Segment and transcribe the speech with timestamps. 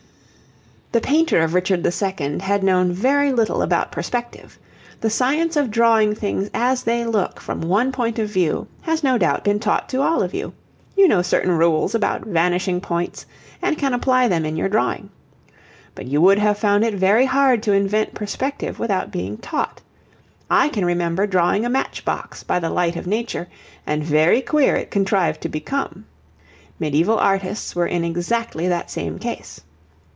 [0.93, 2.39] The painter of Richard II.
[2.39, 4.59] had known very little about perspective.
[4.99, 9.17] The science of drawing things as they look from one point of view has no
[9.17, 10.51] doubt been taught to all of you.
[10.97, 13.25] You know certain rules about vanishing points
[13.61, 15.09] and can apply them in your drawing.
[15.95, 19.79] But you would have found it very hard to invent perspective without being taught.
[20.49, 23.47] I can remember drawing a matchbox by the light of nature,
[23.87, 26.03] and very queer it contrived to become.
[26.81, 29.61] Medieval artists were in exactly that same case.